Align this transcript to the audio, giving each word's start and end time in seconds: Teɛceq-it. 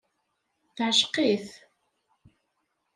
Teɛceq-it. 0.75 1.47